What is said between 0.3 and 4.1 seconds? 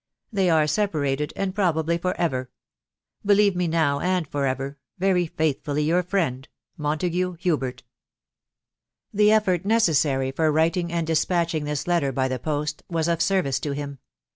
They are separated, and probably for ever." Believe me, now